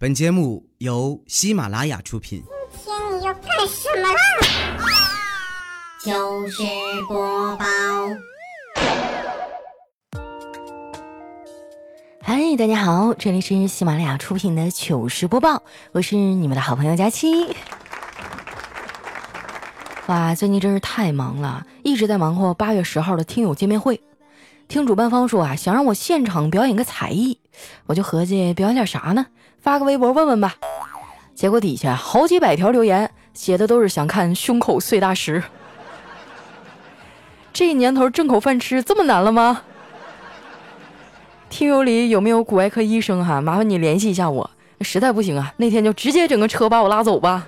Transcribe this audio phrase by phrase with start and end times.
[0.00, 2.40] 本节目由喜马拉雅出品。
[2.84, 4.20] 今天你要干什么啦？
[5.98, 6.62] 糗事
[7.08, 7.64] 播报。
[12.22, 17.56] 嗨，大家好，这里是喜马拉雅出品的糗事播报，我是你们的好朋友佳期。
[20.06, 24.00] 哇，最近真是太忙了，一直在忙活八月十号的听友见面会。
[24.68, 27.40] 听主办方说啊，想让我现场表演个才艺，
[27.86, 29.26] 我就合计表演点啥呢？
[29.60, 30.56] 发个微博问问吧。
[31.34, 35.42] 结果底下好几百条留言，写的都是想看胸口碎大石。
[37.52, 39.62] 这年头挣口饭吃这么难了吗？
[41.48, 43.40] 听友里有没有骨外科医生哈？
[43.40, 44.50] 麻烦你联系一下我，
[44.82, 47.46] 实在不行啊，那天就直接整个车把我拉走吧。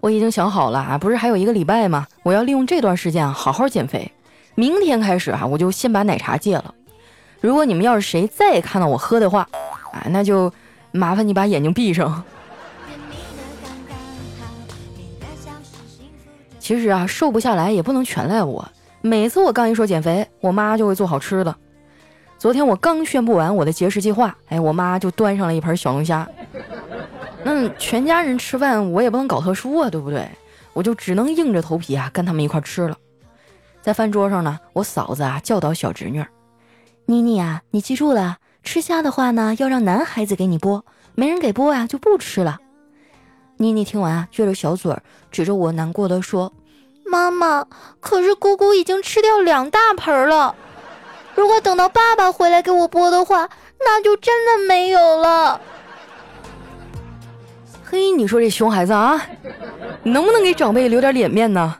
[0.00, 2.06] 我已经想好了啊，不是还有一个礼拜吗？
[2.22, 4.12] 我要利用这段时间，好好减肥。
[4.54, 6.74] 明天开始啊，我就先把奶茶戒了。
[7.40, 9.48] 如果你们要是谁再看到我喝的话，
[9.92, 10.52] 啊，那就
[10.92, 12.22] 麻烦你把眼睛闭上。
[16.58, 18.66] 其实啊，瘦不下来也不能全赖我。
[19.00, 21.56] 每次我刚一说减肥，我妈就会做好吃的。
[22.38, 26.28] 昨天我刚宣布完我的节食计划，哎，我妈就端上了一盘小龙虾。
[27.42, 30.28] 那全家人吃饭，我也不能搞特殊啊，对不对？
[30.72, 32.96] 我就只能硬着头皮啊，跟他们一块吃了。
[33.82, 36.24] 在饭桌上呢，我嫂子啊教导小侄女
[37.10, 40.82] ：“妮妮啊，你记住了，吃虾的话呢，要让男孩子给你剥，
[41.16, 42.60] 没人给剥啊，就不吃了。”
[43.58, 46.52] 妮妮听完啊，撅着小嘴儿，指着我难过的说
[47.04, 47.66] ：“妈妈，
[47.98, 50.54] 可是姑姑已经吃掉两大盆了，
[51.34, 53.50] 如果等到爸爸回来给我剥的话，
[53.80, 55.60] 那就真的没有了。”
[57.84, 59.20] 嘿，你说这熊孩子啊，
[60.04, 61.76] 能不能给长辈留点脸面呢？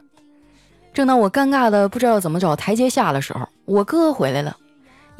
[0.92, 4.56] 正当我尴尬的不知道怎么找台阶下的时候，我哥回来了，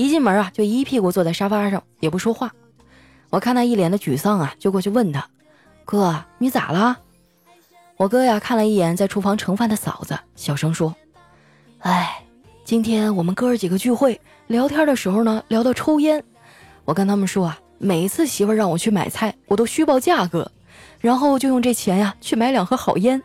[0.01, 2.51] 一进门啊就一屁股坐在沙发上，也不说话。
[3.29, 5.29] 我看他一脸的沮丧啊，就过去问他
[5.85, 6.99] ：“哥，你咋了？”
[7.99, 10.95] 我哥呀看了一眼在厨房盛饭的嫂子，小声说
[11.81, 12.25] ：“哎，
[12.65, 16.25] 今天我们哥儿几个聚会，聊天的时候呢聊到抽烟，
[16.87, 20.51] 我跟他们说啊，每次媳妇让我去买菜，我都虚报价格。”
[20.99, 23.23] 然后就用这钱呀去买两盒好烟，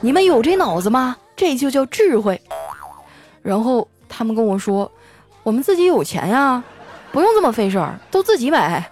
[0.00, 1.16] 你们有这脑子吗？
[1.34, 2.40] 这就叫智慧。
[3.42, 4.90] 然后他们跟我说，
[5.46, 6.64] 我们自己有钱呀，
[7.12, 8.90] 不用这么费事儿，都自己买。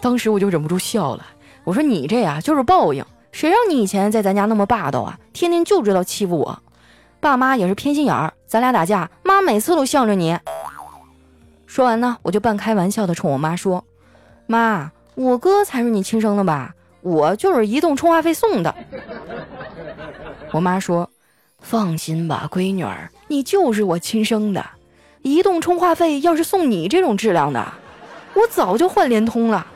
[0.00, 1.26] 当时我就忍不住笑了，
[1.62, 6.58] 我说你这呀就是报应，谁让你以前在咱家那么霸道啊，天天就知道欺负我，
[7.20, 10.38] 爸妈也是偏心眼儿，咱俩打架，妈每次都向着你。
[11.66, 13.84] 说完呢，我就半开玩笑的冲我妈说，
[14.46, 14.90] 妈。
[15.16, 16.74] 我哥才是你亲生的吧？
[17.02, 18.74] 我就是移动充话费送的。
[20.52, 21.10] 我妈说
[21.60, 24.64] ：“放心吧，闺女儿，你就是我亲生的。
[25.22, 27.72] 移动充话费要是送你这种质量的，
[28.34, 29.66] 我早就换联通了。”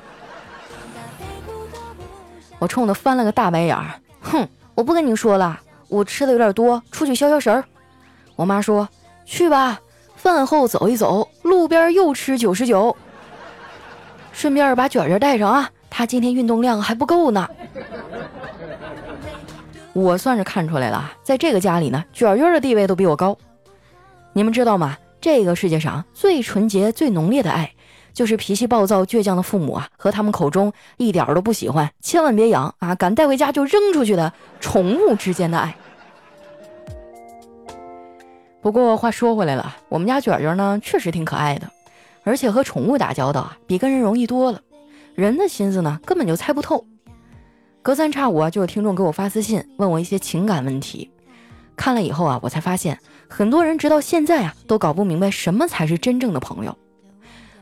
[2.59, 5.59] 我冲他翻了个大白眼儿，哼，我不跟你说了，
[5.89, 7.65] 我吃的有点多，出去消消食儿。
[8.37, 8.89] 我妈说
[9.27, 9.81] ：“去吧，
[10.15, 12.97] 饭后走一走，路边又吃九十九。”
[14.33, 17.49] 顺便把卷卷带上啊，他今天运动量还不够呢。
[19.95, 23.37] 我算是看出来了，在这个家里呢，卷卷的地位都比我高。
[24.33, 24.97] 你们知道吗？
[25.21, 27.71] 这个世界上最纯洁、最浓烈的爱，
[28.13, 35.77] 就是脾气暴躁、倔强的父母啊，和他们口中一点都不喜欢、千万别养啊，敢带回家就扔出去的宠物之间的爱。
[38.63, 41.69] 不过话说回来了，我们家卷卷呢，确实挺可爱的。
[42.25, 44.61] 而且和宠物打交道啊，比跟人容易多了。
[45.15, 46.87] 人的心思呢，根本就猜不透。
[47.83, 51.11] 隔三差五啊，就有听众给我发私信，问我一些情感问题。
[51.75, 52.97] 看了以后啊，我才发现，
[53.29, 56.77] 很多人直到现在啊，都搞不明白什么才是真正的朋友。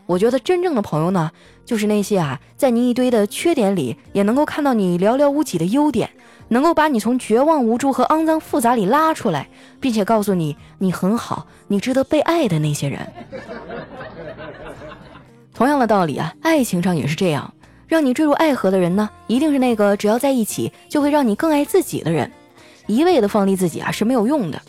[0.05, 1.31] 我觉得真正的朋友呢，
[1.65, 6.11] 就是那些啊，在你一堆的缺点里，也能够看到你寥寥无几的优点，
[6.49, 9.49] 能够把你从绝望、无助和肮脏、复杂里拉出来，
[9.81, 13.11] 并且告诉你你很好，你值得被爱的那些人。
[15.55, 17.55] 同样的道理啊，爱情上也是这样。
[17.91, 22.31] 让你坠入爱河的人呢，一定是那个只要在一起就会让你更爱自己的人。
[22.87, 24.63] 一味的放低自己啊是没有用的。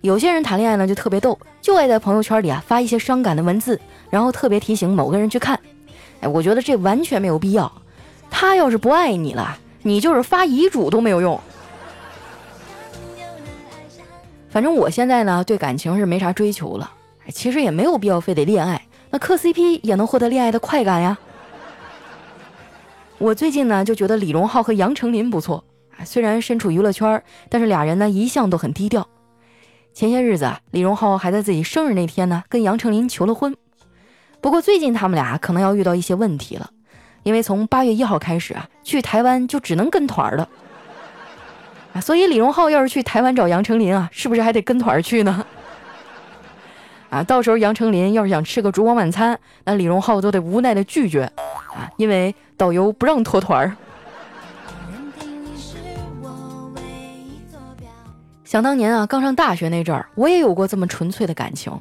[0.00, 5.58] 有些人谈恋爱呢就特别逗，就爱在朋友圈里啊发一些伤感的文字，然后特别提醒某个人去看。
[6.22, 7.70] 哎，我觉得这完全没有必要。
[8.28, 11.40] 他要是不爱你了，你就是发遗嘱都没有用。
[14.50, 16.90] 反正我现在呢对感情是没啥追求了，
[17.32, 18.82] 其实也没有必要非得恋爱。
[19.10, 21.16] 那磕 CP 也能获得恋爱的快感呀！
[23.18, 25.64] 我最近呢就觉得李荣浩和杨丞琳不错，
[26.04, 29.06] 虽然身处娱乐圈，但是俩人呢一向都很低调。
[29.92, 33.56] 前些日子啊，李荣浩还在自己生日那天呢，跟杨丞琳求了婚。
[34.40, 36.68] 不过最近他们俩可能要遇到一些问题了，
[37.22, 40.48] 因为从八月一号开始啊，去台湾就只能跟团了。
[41.94, 45.46] 啊，所以李荣浩要是去台湾找杨丞琳啊，是不是还得跟团去呢？
[47.14, 53.76] 啊，到时候杨丞琳要是想吃个烛光晚餐，那李荣浩都得无奈的拒绝啊，因为导游不让脱团儿。
[58.42, 61.72] 想当年啊，刚上大学那阵儿，我也有过这么纯粹的感情。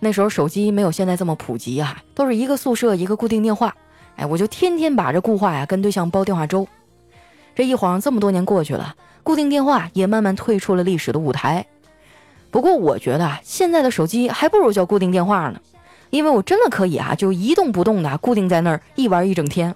[0.00, 3.72] 那时候手机没有现在这么普及啊，都是一个宿舍一个固定电话。
[4.16, 6.66] 哎，我就天天把这固话呀跟对象煲电话粥。
[7.54, 11.64] 这一晃这么多年过去了，固定电话也慢慢退出了历史的舞台。
[12.54, 15.60] 不过我觉得啊，现在的手机还不如叫固定电话呢，
[16.10, 19.74] 因为我真的可以啊，就一动不动的固定在那儿一玩一整天。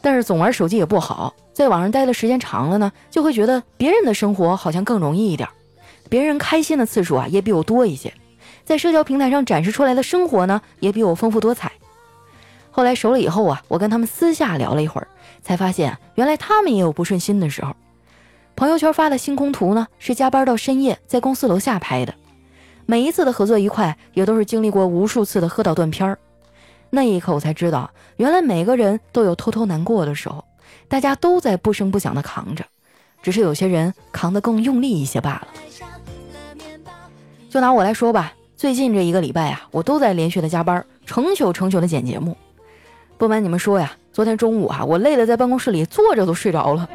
[0.00, 1.32] 但是总玩手机也不好。
[1.52, 5.48] 在网上待的时间长了呢，就会觉得别人的生活好像更容易一点，
[6.08, 8.12] 别人开心的次数啊也比我多一些，
[8.64, 11.70] 在社交平台上展示出来的生活呢也比我丰富多彩。
[12.72, 15.06] 后来熟了以后啊，我跟他们私下聊了一会儿，
[15.44, 17.72] 才发现原来他们也有不顺心的时候。
[18.56, 22.14] 朋友圈发的星空图呢是加班到深夜在公司楼下拍的，
[22.86, 26.18] 每一次的合作愉快也都是经历过无数次的喝到断片儿。
[26.90, 30.44] 那一刻我才知道，原来每个人都有偷偷难过的时候。
[30.88, 32.64] 大家都在不声不响地扛着，
[33.22, 35.48] 只是有些人扛得更用力一些罢了。
[37.48, 42.36] 就拿我来说吧，最近这一个礼拜啊，我都在连续的加班，成宿成宿的剪节目。
[43.16, 46.88] 不瞒你们说呀，昨天中午啊，我累得在办公室里坐着都睡着了，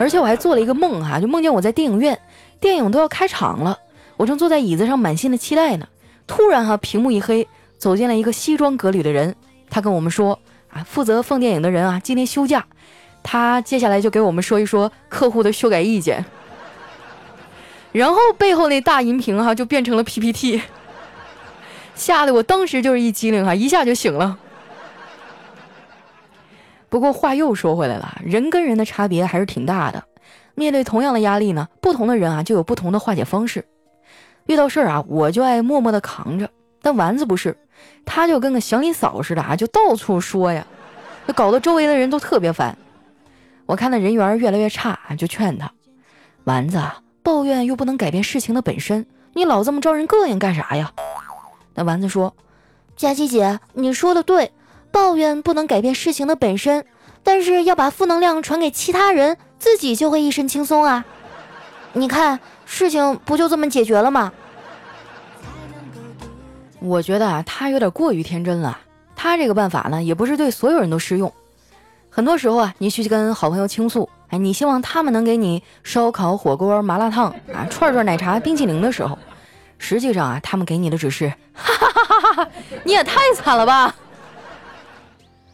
[0.00, 2.18] 而且我还做了一个梦哈，就梦见我在电影院，
[2.58, 3.78] 电影都要开场了，
[4.16, 5.86] 我正坐在椅子上满心的期待呢。
[6.26, 9.36] 突然哈，屏幕一黑，走进来一个西装革履的人，
[9.68, 10.38] 他跟我们说。
[10.72, 12.64] 啊，负责放电影的人啊，今天休假，
[13.24, 16.24] 他接下来就给我们说一说客户的修改意见，
[17.90, 20.62] 然后背后那大银屏哈就变成了 PPT，
[21.96, 24.38] 吓得我当时就是一激灵哈，一下就醒了。
[26.90, 30.04] 不过话又说回来了，人跟人的差别还是挺大的，
[30.54, 33.64] 面对同样的压力呢，不同的人啊就有不同的化解方式。
[34.46, 36.50] 遇到事儿啊，我就爱默默的扛着，
[36.82, 37.56] 但丸子不是。
[38.04, 40.66] 他就跟个祥林嫂似的啊，就到处说呀，
[41.26, 42.76] 就搞得周围的人都特别烦。
[43.66, 45.70] 我看他人缘越来越差，就劝他
[46.44, 46.82] ：“丸子，
[47.22, 50.92] 抱怨又不能改变事情的本身，你老这么招人膈应干啥呀？”
[51.74, 52.34] 那丸子说
[52.96, 54.50] ：“佳琪姐，你说的对，
[54.90, 56.84] 抱怨不能改变事情的本身，
[57.22, 61.04] 但是要把负能量传给其他人，自己就会一身轻松啊。
[61.92, 64.32] 你看，事情不就这么解决了吗？”
[66.80, 68.78] 我觉得啊，他有点过于天真了。
[69.14, 71.30] 他这个办法呢，也不是对所有人都适用。
[72.08, 79.18] 很多时候啊，你去跟好朋友倾诉，哎，你希望他们能给你烧烤、火锅、麻辣烫啊、串串、奶茶、冰淇淋的时候，
[79.76, 82.50] 实际上啊，他们给你的只是， 哈哈哈哈哈，
[82.82, 83.94] 你也太惨了吧！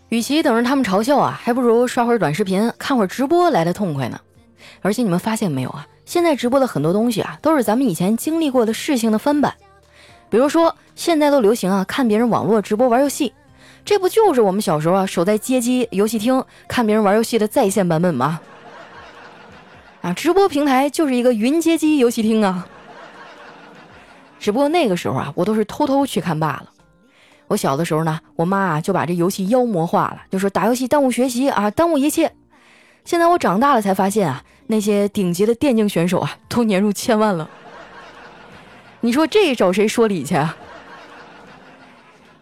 [0.08, 4.20] 与其等着他们嘲笑啊，还不如刷会儿短视频、看会儿直播来的痛快呢。
[4.80, 5.86] 而且你们发现没有啊？
[6.04, 9.52] 现在直播的很多东西啊，都是咱们以前经历过的事情的翻版。
[10.30, 13.32] 比如说，现在都流行啊，看别人网络直播玩游戏，
[13.84, 18.40] 这不就是我们小时候啊守在街机游戏厅看别人玩游戏的在线版本吗？
[20.02, 22.68] 啊，直播平台就是一个云街机游戏厅啊。
[24.38, 26.66] 只不过那个时候啊，我都是偷偷去看罢了。
[27.48, 32.32] 我小的时候呢，我妈啊就把这游戏妖魔化了，就说打游戏耽误学习啊，耽误一切。
[33.04, 37.48] 现在我长大了才发现啊，那些顶级的电竞选手啊，都年入千万了。
[39.00, 40.56] 你说这找谁说理去啊？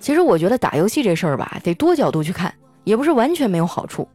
[0.00, 4.08] 其实我觉得打游戏这事儿吧，得多角度去看，也不是完全没有好处。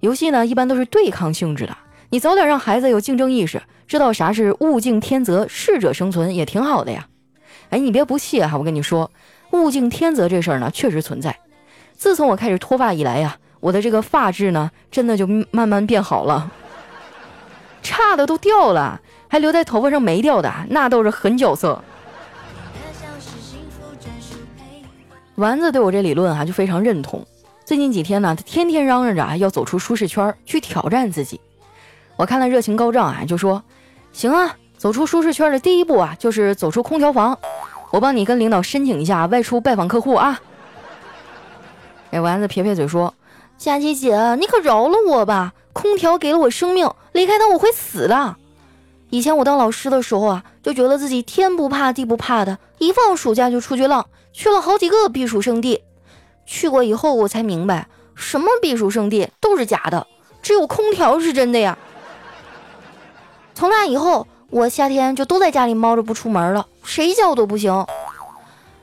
[0.00, 1.76] 游戏呢，一般都是对抗性质的，
[2.10, 7.08] 你早点让孩子有竞争意识，知道啥是物竞天择，适者生存，也挺好的呀。
[7.70, 9.10] 哎，你别不信啊，我跟你说，
[9.52, 11.38] 物竞天择这事儿呢，确实存在。
[11.96, 16.50] 自从我开始脱发以来呀，我的这个发质呢，真的就慢慢变好了，
[17.82, 19.00] 差的都掉了。
[19.30, 21.84] 还留在头发上没掉的，那都是狠角色。
[25.34, 27.26] 丸子对我这理论啊就非常认同。
[27.64, 31.38] 最近几天呢，他天天嚷嚷着啊要走出舒适圈，去挑战自己。
[32.16, 33.62] 我看他热情高涨啊，就说
[34.12, 37.38] ：“行啊，走出舒适圈的第一步啊，就是走出空调房。
[37.90, 40.40] 我帮你跟领导申请一下外出拜访客户啊。”
[42.10, 43.14] 哎，丸子撇撇嘴说
[43.58, 45.52] ：“佳琪姐，你可饶了我吧！
[45.72, 48.36] 空调给了我生命，离开它我会死的。”
[49.10, 55.82] 以前我当老师的时候啊，就觉得自己天不怕地不怕的，一放暑假就出去浪，去了好几个避暑胜地。
[56.44, 60.06] 去过以后，我才明白，什么避暑胜地都是假的，
[60.42, 61.78] 只有空调是真的呀。
[63.54, 67.86] 从那以后，我夏天就都在家里猫着不出门了，谁叫都不行。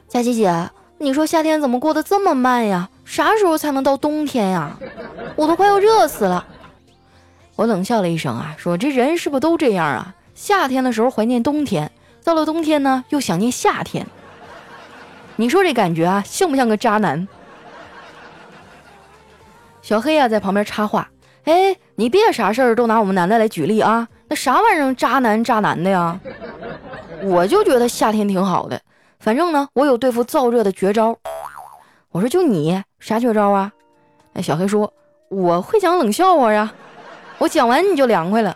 [0.07, 0.69] 佳琪姐，
[0.99, 2.87] 你说夏天怎么过得这么慢呀？
[3.03, 4.77] 啥时候才能到冬天呀？
[5.35, 6.45] 我都快要热死了。
[7.55, 10.13] 我冷笑了一声啊，说这人是不是都这样啊？
[10.35, 11.91] 夏天的时候怀念冬天，
[12.23, 14.05] 到了冬天呢又想念夏天。
[15.35, 17.27] 你说这感觉啊，像不像个渣男？
[19.81, 21.09] 小黑啊，在旁边插话
[21.45, 26.19] ：“哎，你别啥事儿都拿我们男的来举例啊，那啥玩意儿渣男渣男的呀？
[27.25, 28.79] 我就觉得夏天挺好的，
[29.19, 31.17] 反正呢，我有对付燥热的绝招。”
[32.11, 33.71] 我说：“就你啥绝招啊？”
[34.33, 34.91] 哎，小黑说
[35.29, 36.71] ：“我会讲冷笑话呀，
[37.39, 38.55] 我讲完你就凉快了。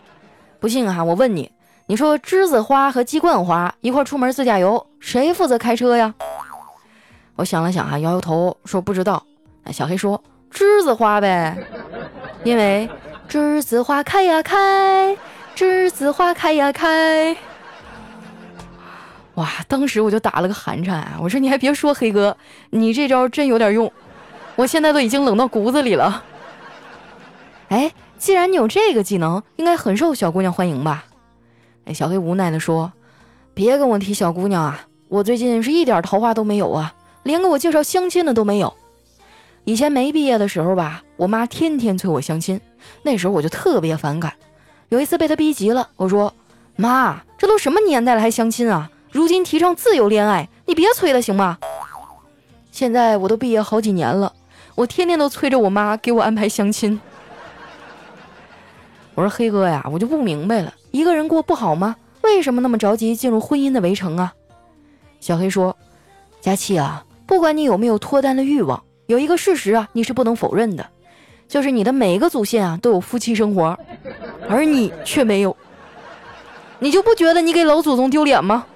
[0.60, 1.52] 不信啊，我问你，
[1.88, 6.14] 你说栀子花和鸡冠花一块出门自驾游，谁负责开车呀？”
[7.36, 9.24] 我想了想啊，摇摇头说：“不知道。”
[9.66, 10.22] 哎，小黑说。
[10.52, 11.56] 栀子花呗，
[12.44, 12.90] 因为
[13.30, 15.16] 栀子花开呀开，
[15.56, 17.38] 栀子花开呀开。
[19.40, 19.50] 哇！
[19.70, 21.18] 当时我就打了个寒颤啊！
[21.22, 22.36] 我说你还别说，黑哥，
[22.72, 23.90] 你这招真有点用，
[24.58, 26.22] 我现在都已经冷到骨子里了。
[27.70, 31.06] 哎，既然你有这个技能，应该很受小姑娘欢迎吧？
[31.86, 32.92] 哎，小黑无奈的说
[33.56, 36.94] ：“别跟我提小姑娘啊，我最近是一点桃花都没有啊，
[37.24, 38.76] 连给我介绍相亲的都没有。”
[39.64, 42.60] 以前没毕业的时候吧，我妈天天催我相亲，
[43.04, 44.34] 那时候我就特别反感。
[44.90, 46.34] 有一次被她逼急了，我说
[46.76, 48.90] ：“妈，这都什么年代了还相亲啊？
[49.12, 51.58] 如今提倡自由恋爱，你别催了行吗？”
[52.72, 54.32] 现在我都毕业好几年了，
[54.76, 57.00] 我天天都催着我妈给我安排相亲。
[59.16, 61.96] 我说：“黑哥呀，我就不明白了，一个人过不好吗？
[62.22, 64.34] 为什么那么着急进入婚姻的围城啊？”
[65.20, 65.76] 小黑说
[66.40, 70.88] ：“佳琪啊，不管你有没有脱单的欲望。”有一个事实啊，你是不能否认的，
[71.48, 73.76] 就是你的每一个祖先啊都有夫妻生活，
[74.48, 75.58] 而你却没有，
[76.78, 78.68] 你就不觉得你给老祖宗丢脸吗？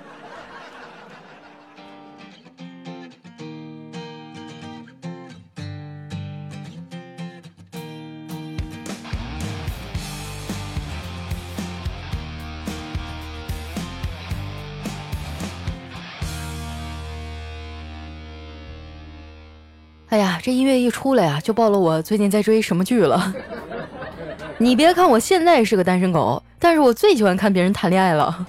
[20.14, 23.34] 哎呀，这音乐一出来啊，就暴露我最近在追什么剧了。
[24.60, 28.46] 你别看我现在是个单身狗，但是我最喜欢看别人谈恋爱了。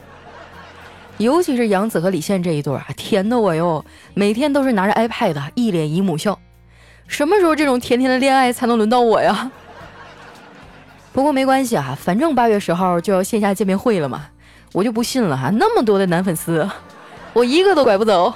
[1.17, 6.39] 尤其是杨紫和李现这一对啊，甜的我哟，每天都是拿着 iPad，一脸姨母笑。
[7.07, 9.51] 什么时候这种甜甜的恋爱才能轮到我呀？
[11.15, 14.27] 不过没关系啊，反正八月十号就要线下见面会了嘛，
[14.75, 16.69] 我就不信了哈，那么多的男粉丝，
[17.33, 18.35] 我一个都拐不走。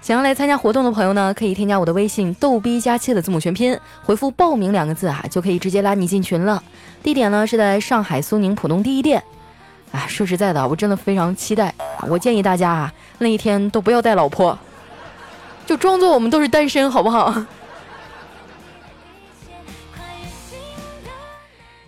[0.00, 6.62] 想要来参加活动的朋友呢，可以添加我的微信“逗逼加七”的字母全拼，回复“报名”两个字啊，就可以直接拉你进群了。
[7.02, 9.22] 地点呢是在上海苏宁浦东第一店。
[9.92, 11.74] 哎，说实在的，我真的非常期待。
[12.08, 14.58] 我建议大家啊，那一天都不要带老婆，
[15.66, 17.44] 就装作我们都是单身，好不好？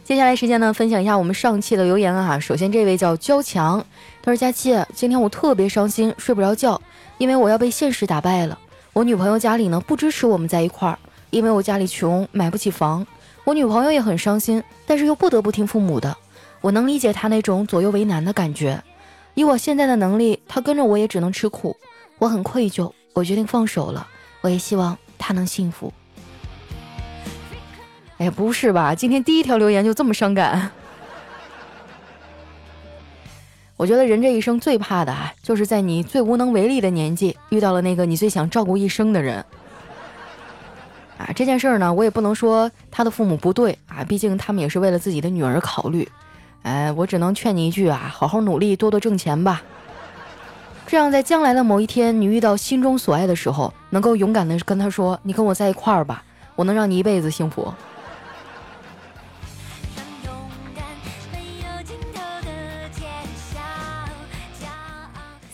[0.05, 2.39] 接下来时间呢，分享一下我们上期的留言啊。
[2.39, 3.83] 首先这位叫焦强，
[4.21, 6.81] 他说：“佳期，今天我特别伤心，睡不着觉。”
[7.21, 8.59] 因为我要被现实打败了，
[8.95, 10.99] 我女朋友家里呢不支持我们在一块儿，
[11.29, 13.07] 因为我家里穷，买不起房。
[13.45, 16.17] 我女朋友也很伤心，但是又不得不听父母的。
[16.63, 18.83] 我能理解她那种左右为难的感觉。
[19.35, 21.77] 以我现在的能力，她跟着我也只能吃苦。
[22.19, 24.07] 我很愧疚，我决定放手了。
[24.41, 25.93] 我也希望她能幸福。
[28.17, 28.95] 哎，不是吧？
[28.95, 30.71] 今天第一条留言就这么伤感？
[33.81, 39.43] 我觉得人这一生最怕的啊，就是在你最无能为力的年纪遇到了那个你最想照顾一生的人。
[41.17, 46.07] 啊，这件事儿呢，我也不能说他的父母不对啊，毕竟他们也是为了自己的女儿考虑。
[46.61, 49.63] 哎，我只能劝你一句啊，好好努力，多多挣钱吧。
[50.87, 56.23] 这样在将来的某一天，你遇到心中所爱的时候，能够勇敢的跟他说：“你跟我在一块儿吧，
[56.55, 57.73] 我能让你一辈子幸福。”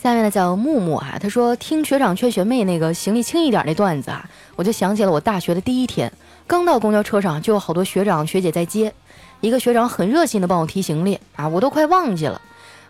[0.07, 4.23] 下面呢叫木木啊，他说听学长劝学妹那个行李轻一点那段子啊，
[4.55, 6.09] 我就想起了我大学的第一天，
[6.47, 8.93] 刚到公交车上就有好多学长学姐在接，
[9.41, 12.41] 一个学长很热心的帮我提行李啊，我都快忘记了，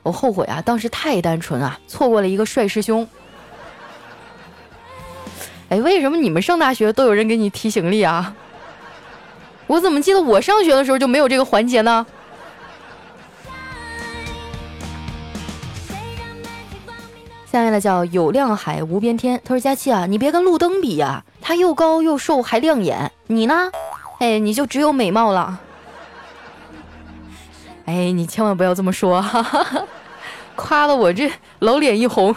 [0.04, 3.08] 我后悔啊，当时太单纯啊，错过了一个帅师兄。
[5.70, 8.36] 哎，为什么你们上大学都有人给你提行李啊？
[9.66, 12.06] 我怎么记得我上学的时候就没有这个环节呢？
[17.58, 23.72] 下面的叫有亮海无边天，他说佳期啊，你别跟路灯比呀，他又高又瘦还亮眼，你呢？
[24.20, 25.60] 哎，你就只有美貌了。
[27.86, 29.88] 哎，你千万不要这么说，哈哈，
[30.56, 32.36] 夸的我这老脸一红。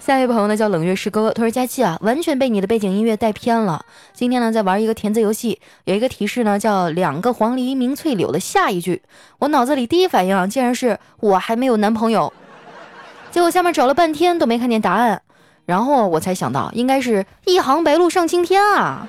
[0.00, 3.84] 下一位朋友呢叫冷月师哥，他说佳期啊，完全被你的背景音乐带偏了。
[4.14, 9.02] 今天呢在玩一个填字游戏，有一个提示呢叫两个黄鹂鸣翠柳的下一句，
[9.40, 12.32] 我脑子里第一反应啊竟然是我还没有男朋友，
[13.36, 15.20] 结果下面找了半天都没看见答案，
[15.66, 19.06] 然后我才想到应该是一行白鹭上青天啊。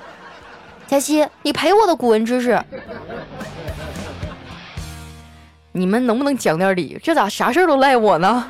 [0.86, 2.62] 佳期，你赔我的古文知识，
[5.72, 7.00] 你们能不能讲点理？
[7.02, 8.44] 这咋啥事儿都赖我呢？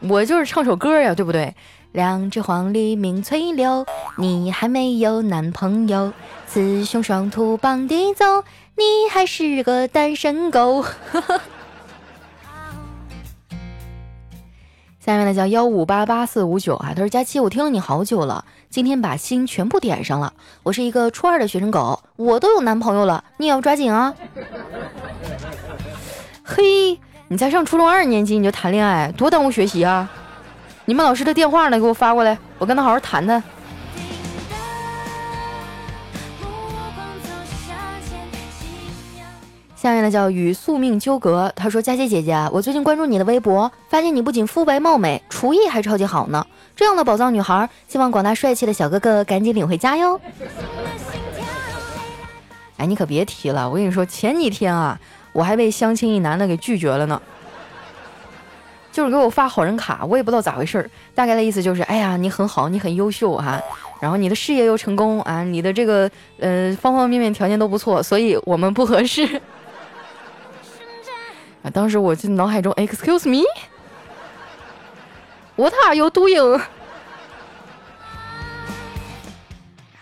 [0.00, 1.54] 我就是唱首歌呀，对不对？
[1.92, 6.12] 两只黄鹂鸣翠柳，你还没有男朋友，
[6.48, 8.42] 雌雄双兔傍地走，
[8.76, 10.84] 你还是个单身狗。
[15.10, 20.32] 下面呢叫幺五八八四五九啊，他说佳期，我听了你好久了，今天把心全部点上了。
[20.62, 24.14] 我是一个初二的学生狗，我都有男朋友了，你也要抓紧啊。
[26.44, 26.96] 嘿。
[27.26, 30.08] 你才上初中二年级你就谈恋爱，多耽误学习啊！
[30.84, 31.78] 你们老师的电话呢？
[31.78, 33.42] 给我发过来，我跟他好好谈谈。
[39.80, 46.46] 下面呢叫与宿命纠葛，他说：佳琪姐姐，我最近关注你的微博，发现你不仅肤白貌美，厨艺还超级好呢。
[46.76, 50.20] 这样的宝藏女孩，希望广大帅气的小哥哥赶紧领回家哟。
[52.76, 55.00] 哎，你可别提了，我跟你说，前几天啊。
[55.32, 57.22] 我还被相亲一男的给拒绝了呢，
[58.92, 60.90] 就是给我发好人卡，我也不知道咋回事儿。
[61.14, 63.58] 大概的意思就是，哎呀，你很好，你很优秀啊，
[63.98, 69.40] 然后你的事业又成功啊，你的这个呃方方面面条件都不错，所以我们不合适。
[71.62, 73.44] 啊，当时我就脑海中，Excuse me，What
[75.84, 76.60] are you doing？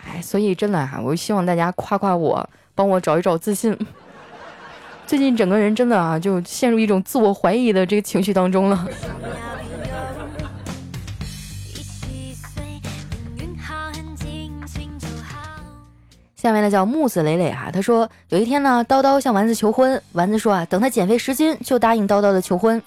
[0.07, 3.77] 哎，所以真的啊，我希望大家夸夸我，帮我找一找自信。
[5.07, 8.87] 最近整个人真的啊，就陷入一种自我怀疑的这个情绪当中了。
[16.49, 22.83] 下面呢叫木子磊磊哈，他说有一天呢，叨叨向丸子求婚，丸子说啊，等他减肥十斤就答应叨叨的求婚。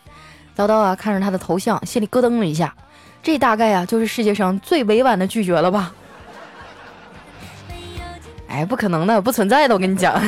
[0.58, 2.74] 叨叨啊看着他的头像，心里咯噔了一下，
[3.21, 5.93] 这大概啊就是世界上最委婉的拒绝了吧？
[8.47, 10.19] 哎，不可能的，不存在的，我跟你讲。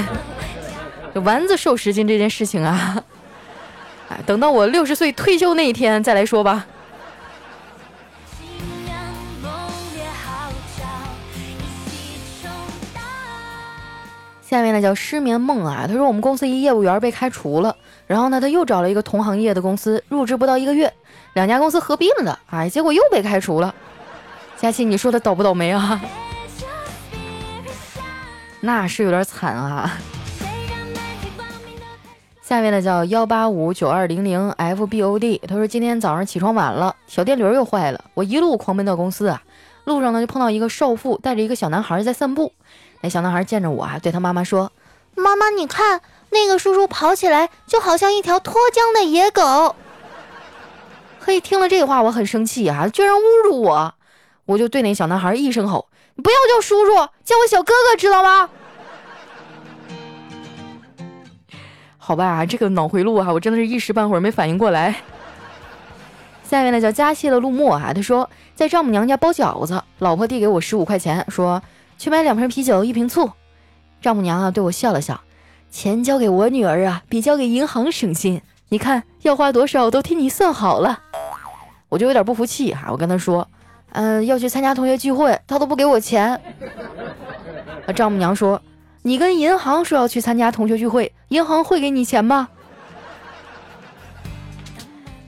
[1.24, 3.04] 丸子瘦十斤这件事情啊，
[4.10, 6.68] 哎，等到我六十岁退休那一天再来说吧。
[14.54, 20.94] 下面呢叫失眠梦啊，他说我们公司一业务员被开除了，然后呢他又找了一个同行业的公司，入职不到一个月，
[21.34, 23.74] 两家公司合并了，哎，结果又被开除了。
[24.56, 26.00] 佳琪，你说他倒不倒霉啊？
[28.62, 29.98] 那是有点惨啊。
[32.44, 39.42] 下面呢叫幺八五九二零零 f b o d，他说今天早上起床晚了，小电驴又坏了，我一路狂奔到公司啊，
[39.86, 42.54] 路上呢就碰到一个少妇带着一个小男孩在散步，
[43.04, 44.72] 那小男孩见着我啊，对他妈妈说
[45.14, 49.76] ：“妈妈，你看那个叔叔跑起来就好像一条脱缰的野狗。”
[51.20, 53.94] 嘿，听了这话我很生气啊，居然侮辱我，
[54.46, 56.94] 我就对那小男孩一声吼：“你不要叫叔叔，
[57.26, 58.50] 叫我小哥哥，知道吗？”
[61.98, 64.96] 好吧，这个脑回路啊，我真的是一时半会儿没反应过来。
[66.46, 71.62] 下面呢叫加谢的陆墨啊，他说在丈母娘家包饺子，老婆递给我十五块钱，说
[72.04, 73.32] 去买两瓶啤酒，一瓶醋。
[74.02, 75.22] 丈母娘啊对我笑了笑，
[75.72, 78.42] 钱交给我女儿啊，比交给银行省心。
[78.68, 81.00] 你看要花多少都替你算好了。
[81.88, 83.48] 我就有点不服气哈，我跟他说，
[83.94, 86.38] 嗯，要去参加同学聚会，他都不给我钱。
[87.96, 88.62] 丈母娘说。
[89.06, 92.50] 你跟银行说要去参加同学聚会，银行会给你钱吗？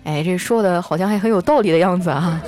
[0.03, 2.41] 哎，这说的好像还很有道理的样子啊。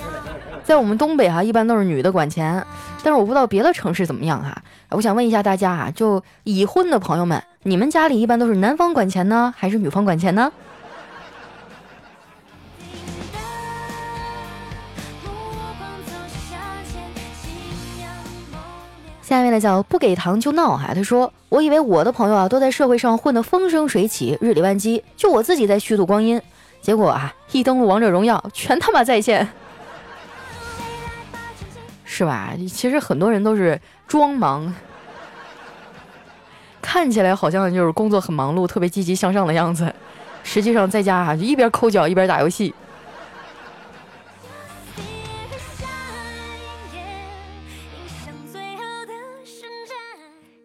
[0.64, 2.64] 在我们东北哈，一般都是女的管钱，
[3.02, 4.62] 但是我不知道别的城市怎么样哈。
[4.90, 10.52] 我想问一下大家啊，就已婚的朋友们，你们家里一般都是男方管钱呢，还是女方管钱呢？
[19.22, 26.40] 下面呢叫不给糖就闹哈，他说我以为我的朋友啊都在社会上混得风生水起，日理万机，就我自己在虚度光阴。
[26.80, 29.46] 结果啊一登录王者荣耀，全他妈在线，
[32.10, 32.54] 是吧？
[32.66, 34.74] 其实很多人都是装忙，
[36.80, 39.94] 看起来好像就是工作很忙碌，特别积极向上的样子，
[40.42, 42.74] 实际上在家啊就一边抠脚一边打游戏。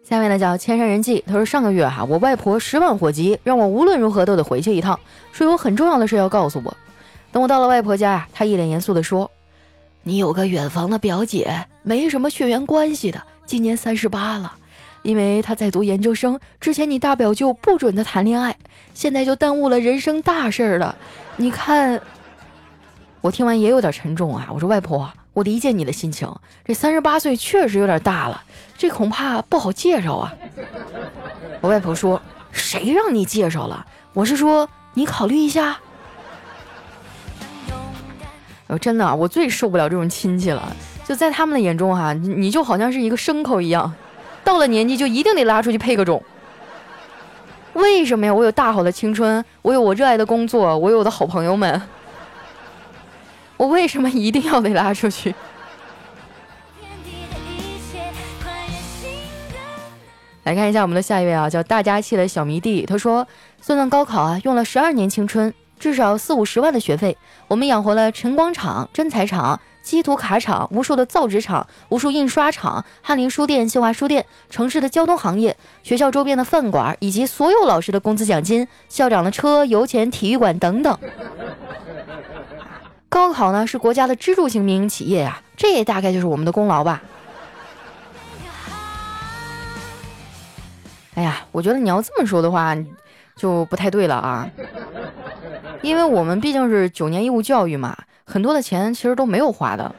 [0.02, 4.98] 下面呢叫千山人迹，他说上个月哈，我外婆十万火急，让我无论如何都得回去一趟，
[5.30, 6.74] 说有很重要的事要告诉我。
[7.30, 9.30] 等我到了外婆家呀，她一脸严肃地说
[10.06, 14.52] ：“你有个远房的表姐，没什么血缘关系的，今年三十八了，
[15.02, 18.54] 因为她在读研究生，之前你大表舅不准她谈恋爱，
[18.92, 20.94] 现在就耽误了人生大事了。
[21.36, 22.00] 你看。”
[23.22, 26.30] 我听完也有点沉重啊，我说外婆，我理解你的心情，
[26.62, 28.42] 这三十八岁确实有点大了，
[28.76, 30.34] 这恐怕不好介绍啊。
[31.62, 32.20] 我外婆说
[32.52, 33.86] ：“谁让你介绍了？
[34.12, 35.78] 我是说你考虑一下。”
[38.66, 40.74] 我真的，我最受不了这种亲戚了，
[41.04, 43.94] 就在他们的眼中哈，你就好像是一个牲口一样，
[44.42, 46.22] 到了年纪就一定得拉出去配个种。
[47.74, 48.32] 为什么呀？
[48.32, 51.80] 我有大好的青春，我有我热爱的工作，我有我的好朋友们。
[53.56, 55.34] 我为什么一定要被拉出去？
[60.44, 63.26] 来看一下我们的下一位啊，叫大家气的小迷弟，他说：
[63.60, 67.16] 算算高考啊，用了十二年青春，至少四五十万的学费，
[67.48, 80.98] 我们养活了晨光厂、真彩厂、基图卡厂、无数的造纸厂、无数印刷厂、翰林书店、新华书店、城市的交通行业、学校周边的饭馆，以及所有老师的工资奖金、校长的车、油钱、体育馆等等。
[83.08, 87.02] 高考呢是国家的支柱性民营企业呀，这也大概就是我们的功劳吧。
[91.14, 92.76] 哎呀，我觉得你要这么说的话，
[93.36, 94.48] 就不太对了啊。
[95.84, 97.94] 因为我们毕竟是九年义务教育嘛，
[98.24, 99.94] 很多的钱其实都没有花的。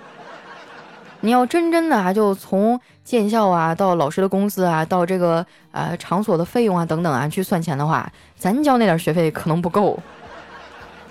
[1.19, 9.99] 你要真真的啊，就从建校啊到老师的工资啊，到这个呃场所的费用啊等等啊去算钱的话，咱交那点学费可能不够。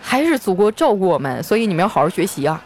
[0.03, 2.61] 还是祖国照顾我们，所以你们要好好学习啊！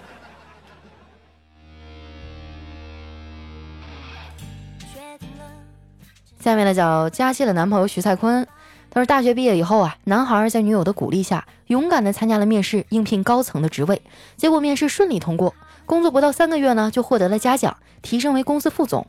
[6.41, 8.47] 下面呢，叫佳期的男朋友徐蔡坤，
[8.91, 14.01] 他说大学毕业以后啊，男孩在女友的鼓励下，勇敢的参加了面试，应聘高层的职位，
[14.37, 19.07] 结果面试顺利通过，工作不到三个月呢，就获得了嘉奖，提升为公司副总。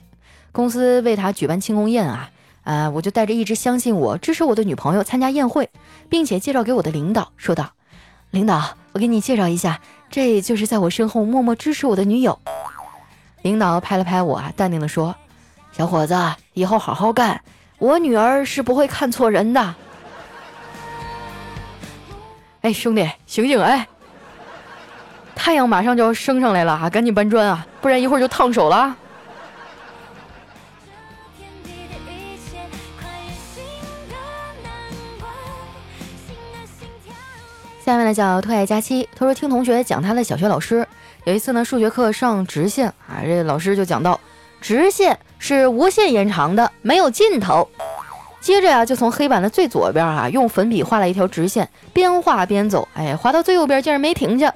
[0.52, 2.32] 公司为他举办庆功宴啊，
[2.64, 5.70] 啊，我就带着一直相信我、支持我的女朋友参加宴会，
[6.10, 7.72] 并且介绍给我的领导，说道。
[8.32, 12.38] 领导，我给你介绍一下，这就是在我身后默默支持我的女友。
[13.42, 15.16] 领导拍了拍我啊，淡定地说
[15.72, 16.16] ：“小伙子，
[16.54, 17.42] 以后好好干，
[17.80, 19.76] 我女儿是不会看错人的。”
[22.62, 23.62] 哎，兄弟，醒醒！
[23.62, 23.88] 哎，
[25.34, 28.96] 太阳马上就要升上来了啊，赶紧搬砖啊，不然一会儿就烫手了。
[37.82, 40.86] 下面呢叫特爱佳期，他说听同学讲他的小学老师，
[41.24, 44.20] 有一次呢数学课上直线啊，这老师就讲到
[44.62, 47.68] 直线是无限延长的，没有尽头。
[48.42, 54.54] 接着呀就从黑板的最左边啊用粉笔画了一条直线，边画边走，哎，画到最右边竟然没停下，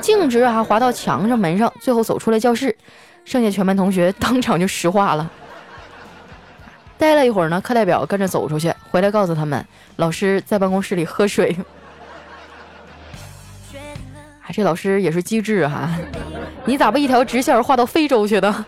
[0.00, 2.76] 径直啊滑到墙上门上，最后走出了教室。
[3.24, 5.30] 剩下全班同学当场就石化了。
[6.96, 11.56] 待了一会儿呢，课代表跟着走出去，回来告诉他们，老师在办公室里喝水。
[14.52, 15.90] 这老师也是机智哈，
[16.64, 18.64] 你咋不一条直线画到非洲去的？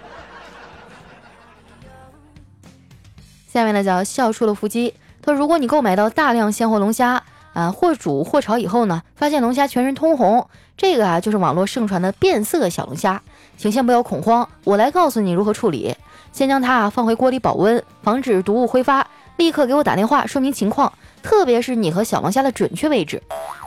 [3.57, 4.93] 下面呢叫笑出了腹肌。
[5.23, 7.23] 他说：“如果你购买到大量鲜活龙虾
[7.55, 13.23] 啊，或煮或炒以后呢，发现龙虾全身通红，这个啊就是网络盛传的变色小龙虾，
[13.57, 15.97] 请先不要恐慌，我来告诉你如何处理。
[16.33, 19.07] 先将它啊放回锅里保温，防止毒物挥发。
[19.39, 20.93] 立刻给我打电话说明情况。”
[21.23, 23.21] 特别是你和小龙虾的准确位置，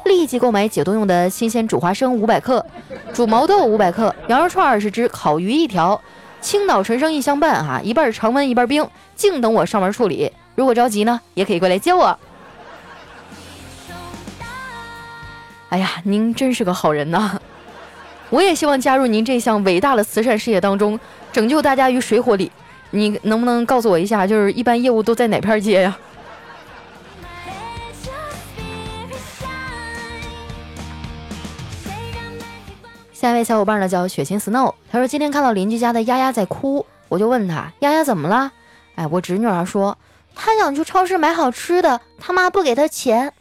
[0.06, 2.64] 立即购买解冻用的新鲜煮花生五百克，
[3.12, 6.00] 煮毛豆五百克，羊肉串二十只，烤鱼一条，
[6.42, 10.32] 青岛纯生一相伴哈，一半常温一半冰，静等我上门处理。
[10.56, 12.18] 如果着急呢，也可以过来接我。
[15.70, 17.40] 哎呀，您真是个好人呐！
[18.30, 21.00] 我也希望加入您这项伟大的慈善事业当中，
[21.32, 22.52] 拯救大家于水火里。
[22.92, 25.98] 你能不能告诉我一下，就是一般业务都在哪片接呀？
[33.20, 38.50] 下一位小伙伴呢叫雪晴 Snow，他说今天看到邻居家的丫丫在哭，我就问他丫丫怎么了？
[38.96, 39.98] 哎，我侄女儿说
[40.34, 43.34] 她想去超市买好吃的，他妈不给她钱，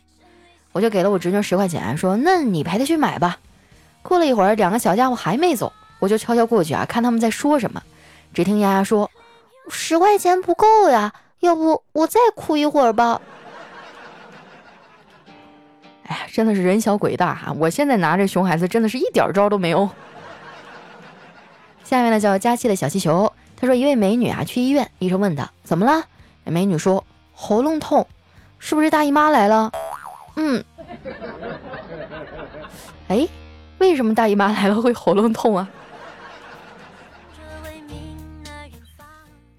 [0.73, 3.39] 我就给了我侄女十块钱，说那你陪她去买吧。
[4.03, 7.81] 过了一会儿，两个小家伙还没走，我就悄悄过去啊，看他们在说什么。
[8.35, 9.09] 只听丫丫说
[9.69, 13.21] 十块钱不够呀，要不我再哭一会儿吧。
[16.09, 17.53] 哎呀，真的是人小鬼大哈！
[17.59, 19.89] 我现在拿这熊孩子，真的是一点招都没有。
[21.85, 26.05] 下面呢叫佳期的小气球，他说一位美女啊去医院，医生问他怎么了？
[26.45, 28.07] 美女说喉咙痛，
[28.59, 29.71] 是不是大姨妈来了？
[30.37, 30.65] 嗯。
[33.09, 33.29] 哎，
[33.77, 35.69] 为什么大姨妈来了会喉咙痛啊？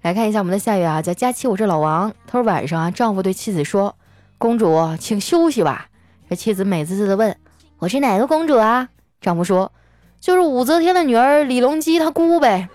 [0.02, 2.12] 来看一下我们的下一位啊，叫佳期，我是老王。
[2.26, 3.94] 他说晚上啊，丈夫对妻子说
[4.38, 5.86] ：“公主，请休息吧。”
[6.30, 7.36] 这妻子美滋滋的问
[7.80, 8.88] ：“我是哪个公主啊？”
[9.20, 9.72] 丈夫说
[10.20, 12.68] ：“就是武则天的女儿李隆基她姑呗。”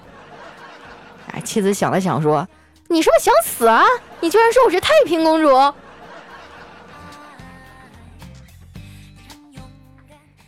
[1.31, 2.45] 哎，妻子想了想说
[2.89, 3.85] ：“你是不是想死啊？
[4.19, 5.47] 你居然说我是太平公主！”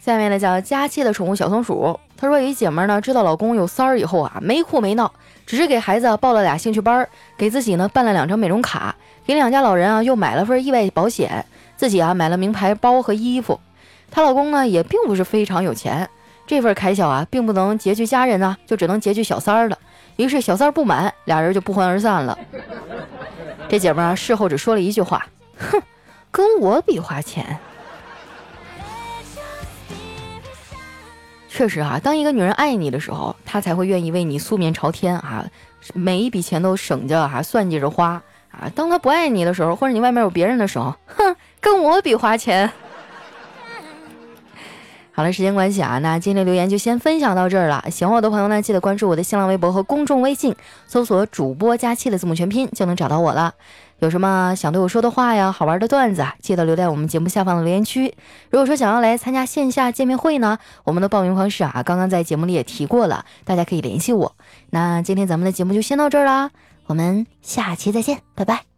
[0.02, 5.10] 下面呢叫佳期的宠物小松鼠，他说有一姐们呢知道老公有三儿以后啊，没哭没闹。
[5.46, 8.93] 只是给孩子报了俩兴趣班，给自己呢办了两张美容卡，
[9.26, 11.46] 给两家老人啊又买了份意外保险，
[11.78, 13.60] 自己啊买了名牌包和衣服。
[14.12, 16.10] 她老公呢也并不是非常有钱，
[16.46, 19.78] 这份开销啊并不能拮据家人呢，就只能拮据小三儿了。
[20.16, 22.38] 于是小三儿不满，俩人就不欢而散了。
[23.70, 25.28] 这姐们儿事后只说了一句话
[25.60, 25.82] ：“哼，
[26.32, 27.60] 跟我比花钱。”
[31.50, 35.46] 确实啊，当一个女人爱你的时候，她才会愿意为你素面朝天啊，
[35.94, 38.70] 每一笔钱都省着哈，算计着花啊。
[38.76, 42.72] 当他不爱你的时候，或者你外面有别人的时候，哼，跟我比花钱。
[45.12, 47.84] 好了，时间关系啊，那今天留言就先分享到这儿了。
[47.90, 50.56] 喜欢我的朋友呢，记得关注我的新浪微博和公众微信，
[50.86, 53.56] 搜索“主播佳期”的字母全拼就能找到我了。
[53.98, 58.14] 有什么想对我说的话呀，好玩的段子啊，记得留在我们节目下方的留言区。
[58.52, 64.36] 如果说想要来参加线下见面会呢，我们的报名方式啊，刚刚在节目里也提过了，大家可以联系我。
[64.70, 66.52] 那今天咱们的节目就先到这儿啦，
[66.88, 68.77] 我们下期再见，拜拜。